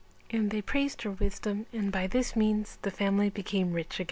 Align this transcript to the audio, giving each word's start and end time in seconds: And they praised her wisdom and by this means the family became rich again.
And 0.31 0.49
they 0.49 0.63
praised 0.63 1.03
her 1.03 1.11
wisdom 1.11 1.67
and 1.71 1.91
by 1.91 2.07
this 2.07 2.35
means 2.35 2.79
the 2.81 2.89
family 2.89 3.29
became 3.29 3.71
rich 3.71 3.97
again. 3.99 3.99